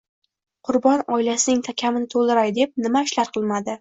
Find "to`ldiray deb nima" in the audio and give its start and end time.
2.15-3.05